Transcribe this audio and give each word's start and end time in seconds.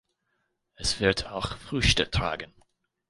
Es 0.73 0.99
wird 0.99 1.27
auch 1.27 1.55
Früchte 1.59 2.09
tragen. 2.09 2.51